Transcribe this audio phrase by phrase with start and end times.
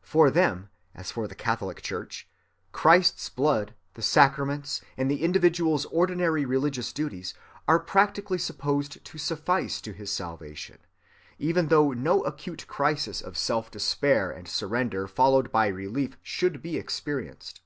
[0.00, 2.26] For them as for the Catholic Church,
[2.72, 7.34] Christ's blood, the sacraments, and the individual's ordinary religious duties
[7.68, 10.78] are practically supposed to suffice to his salvation,
[11.38, 17.60] even though no acute crisis of self‐despair and surrender followed by relief should be experienced.